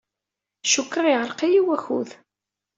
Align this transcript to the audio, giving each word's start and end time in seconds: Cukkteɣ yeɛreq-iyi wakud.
Cukkteɣ 0.65 1.05
yeɛreq-iyi 1.07 1.61
wakud. 1.67 2.09